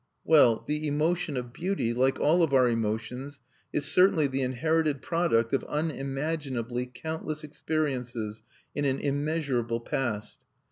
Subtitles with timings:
[0.25, 3.39] Well, the emotion of beauty, like all of our emotions,
[3.71, 8.41] is certainly the inherited product of unimaginably countless experiences
[8.73, 10.39] in an immeasurable past.